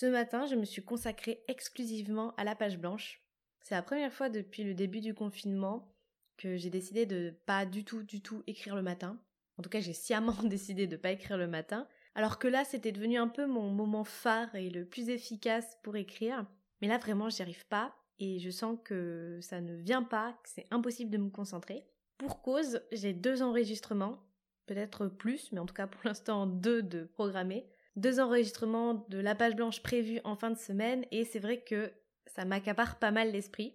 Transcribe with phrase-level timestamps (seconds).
[0.00, 3.22] Ce matin, je me suis consacrée exclusivement à la page blanche.
[3.60, 5.92] C'est la première fois depuis le début du confinement
[6.38, 9.20] que j'ai décidé de pas du tout, du tout écrire le matin.
[9.58, 11.86] En tout cas, j'ai sciemment décidé de pas écrire le matin.
[12.14, 15.96] Alors que là, c'était devenu un peu mon moment phare et le plus efficace pour
[15.96, 16.46] écrire.
[16.80, 17.94] Mais là, vraiment, j'y arrive pas.
[18.18, 21.84] Et je sens que ça ne vient pas, que c'est impossible de me concentrer.
[22.16, 24.24] Pour cause, j'ai deux enregistrements.
[24.64, 27.66] Peut-être plus, mais en tout cas pour l'instant deux de programmés
[28.00, 31.92] deux enregistrements de la page blanche prévue en fin de semaine et c'est vrai que
[32.26, 33.74] ça m'accapare pas mal l'esprit.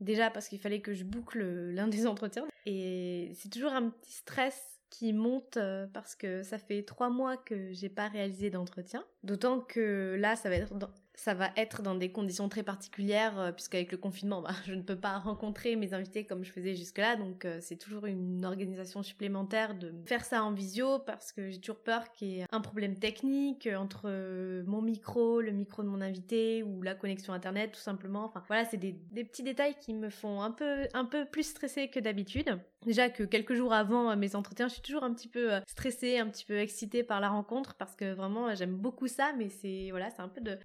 [0.00, 4.12] Déjà parce qu'il fallait que je boucle l'un des entretiens et c'est toujours un petit
[4.12, 9.04] stress qui monte euh, parce que ça fait trois mois que j'ai pas réalisé d'entretien.
[9.22, 10.74] D'autant que là, ça va être
[11.20, 14.80] ça va être dans des conditions très particulières, euh, puisqu'avec le confinement, bah, je ne
[14.80, 19.02] peux pas rencontrer mes invités comme je faisais jusque-là, donc euh, c'est toujours une organisation
[19.02, 22.62] supplémentaire de faire ça en visio, parce que j'ai toujours peur qu'il y ait un
[22.62, 27.72] problème technique entre euh, mon micro, le micro de mon invité, ou la connexion internet,
[27.72, 28.24] tout simplement.
[28.24, 31.88] Enfin voilà, c'est des, petits détails qui me font un peu, un peu plus stressée
[31.88, 32.58] que d'habitude.
[32.86, 36.28] Déjà que quelques jours avant mes entretiens, je suis toujours un petit peu stressée, un
[36.28, 40.10] petit peu excitée par la rencontre, parce que vraiment j'aime beaucoup ça, mais c'est voilà,
[40.10, 40.58] c'est un peu de, de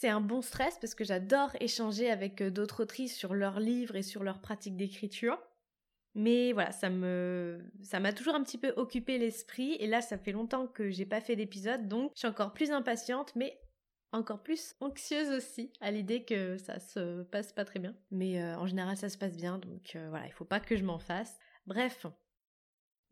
[0.00, 3.96] c'est un bon stress parce que j'adore échanger avec euh, d'autres autrices sur leurs livres
[3.96, 5.38] et sur leurs pratiques d'écriture.
[6.14, 10.66] Mais voilà, ça m'a toujours un petit peu occupé l'esprit et là, ça fait longtemps
[10.66, 13.60] que j'ai pas fait d'épisode, donc je suis encore plus impatiente, mais
[14.12, 17.94] encore plus anxieuse aussi à l'idée que ça se passe pas très bien.
[18.10, 20.76] Mais euh, en général, ça se passe bien, donc euh, voilà, il faut pas que
[20.76, 21.38] je m'en fasse.
[21.66, 22.06] Bref.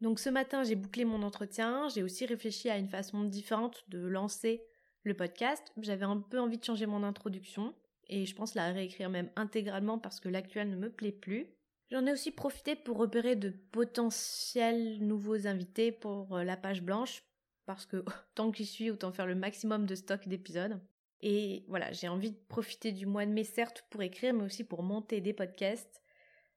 [0.01, 3.99] Donc ce matin, j'ai bouclé mon entretien, j'ai aussi réfléchi à une façon différente de
[3.99, 4.65] lancer
[5.03, 7.75] le podcast, j'avais un peu envie de changer mon introduction
[8.09, 11.49] et je pense la réécrire même intégralement parce que l'actuel ne me plaît plus.
[11.91, 17.25] J'en ai aussi profité pour repérer de potentiels nouveaux invités pour euh, la page blanche
[17.69, 18.03] parce que
[18.34, 20.81] tant que j'y suis, autant faire le maximum de stock d'épisodes.
[21.21, 24.65] Et voilà, j'ai envie de profiter du mois de mai certes pour écrire mais aussi
[24.65, 26.03] pour monter des podcasts.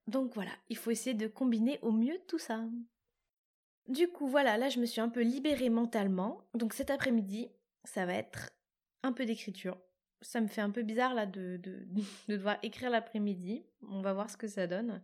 [0.08, 2.64] Donc voilà, il faut essayer de combiner au mieux tout ça.
[3.90, 6.48] Du coup voilà, là je me suis un peu libérée mentalement.
[6.54, 7.50] Donc cet après-midi,
[7.84, 8.54] ça va être
[9.04, 9.78] un peu d'écriture.
[10.22, 11.86] Ça me fait un peu bizarre là de, de,
[12.30, 13.66] de devoir écrire l'après-midi.
[13.90, 15.02] On va voir ce que ça donne.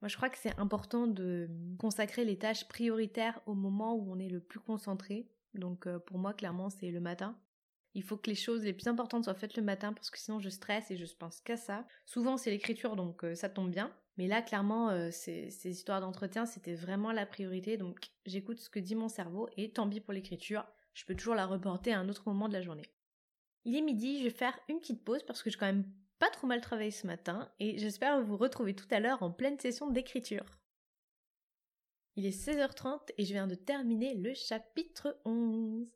[0.00, 1.48] Moi je crois que c'est important de
[1.78, 5.28] consacrer les tâches prioritaires au moment où on est le plus concentré.
[5.54, 7.36] Donc euh, pour moi clairement c'est le matin.
[7.94, 10.38] Il faut que les choses les plus importantes soient faites le matin parce que sinon
[10.38, 11.86] je stresse et je pense qu'à ça.
[12.06, 13.92] Souvent c'est l'écriture donc euh, ça tombe bien.
[14.18, 18.78] Mais là clairement euh, ces, histoires d'entretien c'était vraiment la priorité donc j'écoute ce que
[18.78, 20.64] dit mon cerveau et tant pis pour l'écriture
[20.94, 22.86] je peux toujours la reporter à un autre moment de la journée.
[23.64, 25.84] Il est midi, je vais faire une petite pause parce que j'ai quand même
[26.18, 29.58] pas trop mal travaillé ce matin et j'espère vous retrouver tout à l'heure en pleine
[29.58, 30.44] session d'écriture.
[32.16, 35.88] Il est 16h30 et je viens de terminer le chapitre 11.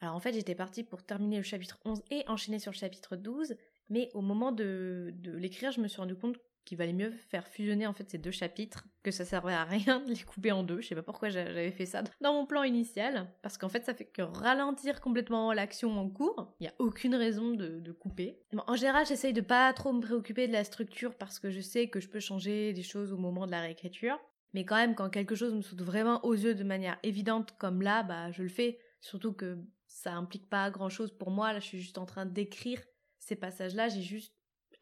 [0.00, 3.16] Alors en fait j'étais partie pour terminer le chapitre 11 et enchaîner sur le chapitre
[3.16, 3.56] 12,
[3.88, 7.46] mais au moment de, de l'écrire je me suis rendu compte qu'il valait mieux faire
[7.46, 10.62] fusionner en fait ces deux chapitres, que ça servait à rien de les couper en
[10.62, 10.80] deux.
[10.80, 13.94] Je sais pas pourquoi j'avais fait ça dans mon plan initial, parce qu'en fait ça
[13.94, 16.54] fait que ralentir complètement l'action en cours.
[16.60, 18.40] Il y a aucune raison de, couper.
[18.66, 21.88] en général, j'essaye de pas trop me préoccuper de la structure parce que je sais
[21.88, 24.18] que je peux changer des choses au moment de la réécriture.
[24.52, 27.82] Mais quand même, quand quelque chose me saute vraiment aux yeux de manière évidente comme
[27.82, 28.78] là, bah je le fais.
[29.00, 31.52] Surtout que ça implique pas grand chose pour moi.
[31.52, 32.80] Là, je suis juste en train d'écrire
[33.18, 33.88] ces passages-là.
[33.88, 34.34] J'ai juste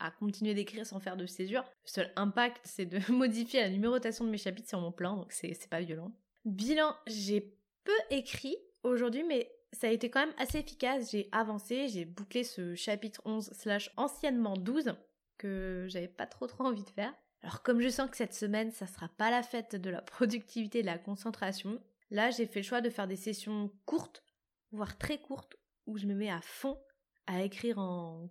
[0.03, 1.63] à continuer d'écrire sans faire de césure.
[1.63, 5.33] Le seul impact, c'est de modifier la numérotation de mes chapitres sur mon plan, donc
[5.33, 6.13] c'est pas violent.
[6.45, 11.13] Bilan, j'ai peu écrit aujourd'hui, mais ça a été quand même assez efficace.
[11.13, 14.95] J'ai avancé, j'ai bouclé ce chapitre 11 slash anciennement 12
[15.39, 17.15] que j'avais pas trop trop envie de faire.
[17.43, 20.81] Alors comme je sens que cette semaine, ça sera pas la fête de la productivité
[20.81, 24.23] et de la concentration, là j'ai fait le choix de faire des sessions courtes,
[24.71, 25.57] voire très courtes,
[25.87, 26.79] où je me mets à fond
[27.27, 28.31] à écrire en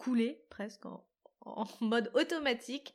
[0.00, 1.04] couler presque en,
[1.82, 2.94] mode automatique.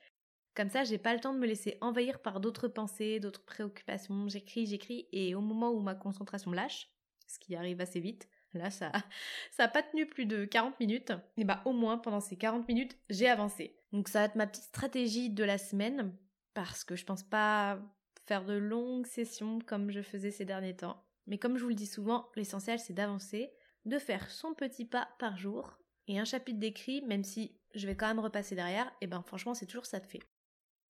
[0.55, 4.27] Comme ça, j'ai pas le temps de me laisser envahir par d'autres pensées, d'autres préoccupations.
[4.27, 6.89] J'écris, j'écris, et au moment où ma concentration lâche,
[7.27, 8.91] ce qui arrive assez vite, là ça
[9.51, 12.67] ça a pas tenu plus de 40 minutes, et bah au moins pendant ces 40
[12.67, 13.77] minutes, j'ai avancé.
[13.91, 16.15] Donc ça va être ma petite stratégie de la semaine,
[16.53, 17.79] parce que je pense pas
[18.25, 21.03] faire de longues sessions comme je faisais ces derniers temps.
[21.27, 23.51] Mais comme je vous le dis souvent, l'essentiel c'est d'avancer,
[23.83, 27.95] de faire son petit pas par jour, et un chapitre d'écrit, même si je vais
[27.95, 30.21] quand même repasser derrière, et ben franchement c'est toujours ça de fait.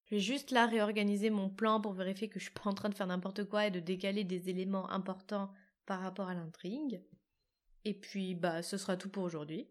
[0.05, 2.89] Je vais juste là réorganiser mon plan pour vérifier que je suis pas en train
[2.89, 5.51] de faire n'importe quoi et de décaler des éléments importants
[5.85, 7.01] par rapport à l'intrigue.
[7.85, 9.67] Et puis bah ce sera tout pour aujourd'hui.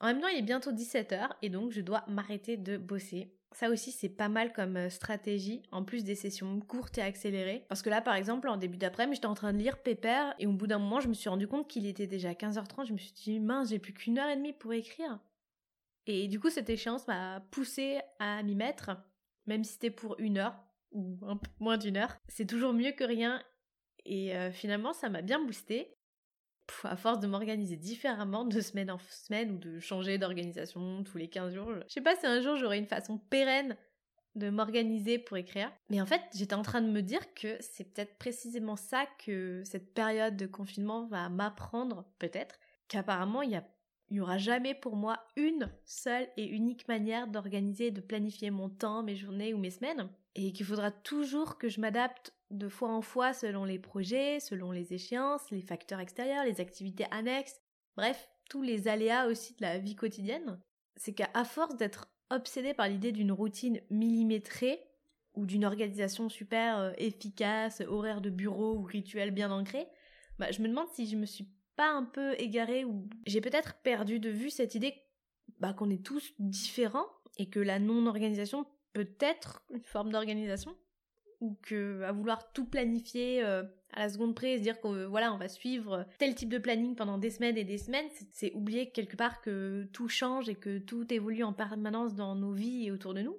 [0.00, 3.36] En même temps, il est bientôt 17h et donc je dois m'arrêter de bosser.
[3.52, 7.64] Ça aussi, c'est pas mal comme euh, stratégie, en plus des sessions courtes et accélérées.
[7.68, 10.46] Parce que là, par exemple, en début d'après-midi, j'étais en train de lire Pépère, et
[10.46, 12.86] au bout d'un moment, je me suis rendu compte qu'il était déjà 15h30.
[12.86, 15.18] Je me suis dit, mince, j'ai plus qu'une heure et demie pour écrire.
[16.06, 18.90] Et du coup, cette échéance m'a poussé à m'y mettre,
[19.46, 20.56] même si c'était pour une heure,
[20.90, 22.16] ou un moins d'une heure.
[22.28, 23.42] C'est toujours mieux que rien,
[24.04, 25.96] et euh, finalement, ça m'a bien boosté
[26.84, 31.28] à force de m'organiser différemment de semaine en semaine ou de changer d'organisation tous les
[31.28, 31.72] 15 jours.
[31.88, 33.76] Je sais pas si un jour j'aurai une façon pérenne
[34.34, 35.70] de m'organiser pour écrire.
[35.90, 39.62] Mais en fait, j'étais en train de me dire que c'est peut-être précisément ça que
[39.64, 43.64] cette période de confinement va m'apprendre, peut-être, qu'apparemment il y a
[44.12, 48.50] il n'y aura jamais pour moi une seule et unique manière d'organiser et de planifier
[48.50, 52.68] mon temps, mes journées ou mes semaines, et qu'il faudra toujours que je m'adapte de
[52.68, 57.58] fois en fois selon les projets, selon les échéances, les facteurs extérieurs, les activités annexes,
[57.96, 60.60] bref, tous les aléas aussi de la vie quotidienne,
[60.94, 64.78] c'est qu'à force d'être obsédée par l'idée d'une routine millimétrée
[65.32, 69.86] ou d'une organisation super euh, efficace, horaire de bureau ou rituel bien ancré,
[70.38, 73.74] bah, je me demande si je me suis pas un peu égarée ou j'ai peut-être
[73.82, 74.94] perdu de vue cette idée
[75.58, 77.06] bah, qu'on est tous différents
[77.38, 80.76] et que la non-organisation peut être une forme d'organisation
[81.40, 85.06] ou que à vouloir tout planifier euh, à la seconde près et se dire que
[85.06, 88.52] voilà on va suivre tel type de planning pendant des semaines et des semaines c'est
[88.54, 92.86] oublier quelque part que tout change et que tout évolue en permanence dans nos vies
[92.86, 93.36] et autour de nous.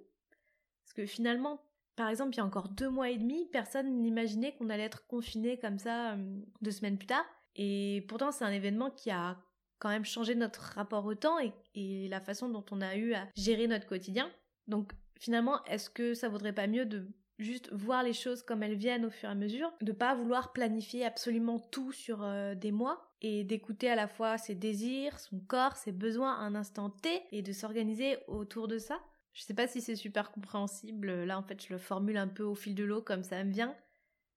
[0.84, 1.62] Parce que finalement
[1.96, 5.08] par exemple il y a encore deux mois et demi personne n'imaginait qu'on allait être
[5.08, 7.26] confiné comme ça euh, deux semaines plus tard
[7.56, 9.38] et pourtant c'est un événement qui a
[9.80, 13.28] quand même changé notre rapport au temps et, la façon dont on a eu à
[13.36, 14.32] gérer notre quotidien.
[14.68, 17.08] Donc finalement est-ce que ça vaudrait pas mieux de
[17.40, 20.54] juste voir les choses comme elles viennent au fur et à mesure, de pas vouloir
[20.54, 25.40] planifier absolument tout sur euh, des mois et d'écouter à la fois ses désirs, son
[25.40, 29.00] corps, ses besoins à un instant T et de s'organiser autour de ça?
[29.34, 32.44] Je sais pas si c'est super compréhensible, là en fait je le formule un peu
[32.44, 33.76] au fil de l'eau comme ça me vient,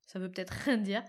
[0.07, 1.05] ça veut peut-être rien dire,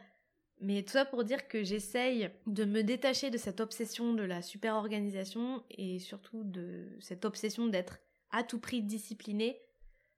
[0.59, 4.42] mais tout ça pour dire que j'essaye de me détacher de cette obsession de la
[4.42, 8.00] super organisation et surtout de cette obsession d'être
[8.31, 9.62] à tout prix discipliné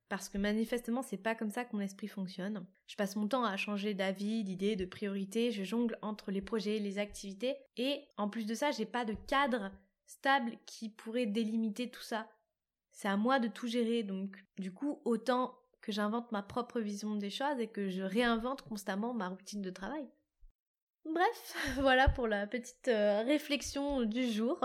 [0.08, 2.66] parce que manifestement c'est pas comme ça que mon esprit fonctionne.
[2.88, 6.80] Je passe mon temps à changer d'avis, d'idées, de priorités, je jongle entre les projets,
[6.80, 9.72] les activités, et en plus de ça, j'ai pas de cadre
[10.08, 12.28] stable qui pourrait délimiter tout ça.
[12.92, 17.16] C'est à moi de tout gérer, donc du coup, autant que j'invente ma propre vision
[17.16, 20.10] des choses et que je réinvente constamment ma routine de travail.
[21.14, 24.60] Bref, voilà pour la petite euh, réflexion du jour.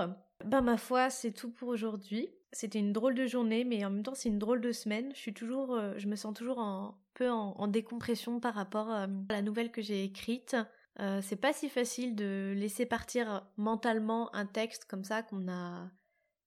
[0.45, 2.29] Ben ma foi, c'est tout pour aujourd'hui.
[2.53, 5.11] C'était une drôle de journée, mais en même temps c'est une drôle de semaine.
[5.15, 9.07] Je suis toujours, euh, je me sens toujours un peu en, décompression par rapport euh,
[9.29, 10.57] à la nouvelle que j'ai écrite.
[11.23, 15.91] C'est pas si facile de laisser partir mentalement un texte comme ça qu'on a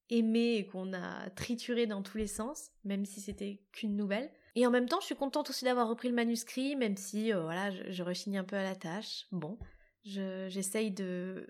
[0.09, 4.31] aimé et qu'on a trituré dans tous les sens, même si c'était qu'une nouvelle.
[4.55, 7.71] Et en même temps, je suis contente aussi d'avoir repris le manuscrit, même si voilà,
[7.71, 9.25] je, je, rechigne un peu à la tâche.
[9.33, 9.57] Bon,
[10.07, 11.47] j'essaye de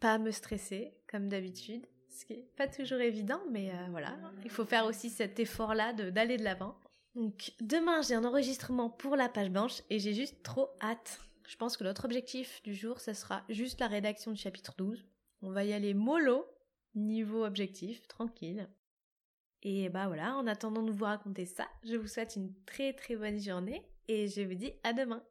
[0.00, 4.50] pas me stresser comme d'habitude ce qui n'est pas toujours évident, mais euh, voilà, il
[4.50, 6.76] faut faire aussi cet effort-là d'aller de l'avant.
[7.14, 11.20] Donc demain, j'ai un enregistrement pour la page blanche et j'ai juste trop hâte.
[11.46, 15.04] Je pense que notre objectif du jour, ce sera juste la rédaction du chapitre 12.
[15.42, 16.46] On va y aller mollo,
[16.94, 18.68] niveau objectif, tranquille.
[19.62, 23.16] Et bah voilà, en attendant de vous raconter ça, je vous souhaite une très très
[23.16, 25.22] bonne journée et je vous dis à demain.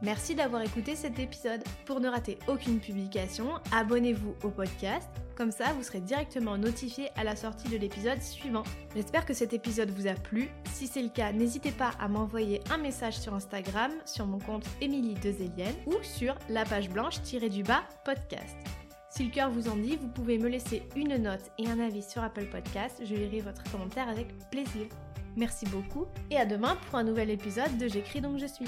[0.00, 1.62] Merci d'avoir écouté cet épisode.
[1.84, 5.08] Pour ne rater aucune publication, abonnez-vous au podcast.
[5.36, 8.62] Comme ça, vous serez directement notifié à la sortie de l'épisode suivant.
[8.94, 10.50] J'espère que cet épisode vous a plu.
[10.72, 14.66] Si c'est le cas, n'hésitez pas à m'envoyer un message sur Instagram, sur mon compte
[14.80, 18.56] Émilie Dezelienne ou sur la page blanche-du-bas podcast.
[19.10, 22.02] Si le cœur vous en dit, vous pouvez me laisser une note et un avis
[22.02, 23.00] sur Apple Podcast.
[23.04, 24.86] Je lirai votre commentaire avec plaisir.
[25.36, 28.66] Merci beaucoup et à demain pour un nouvel épisode de J'écris donc je suis.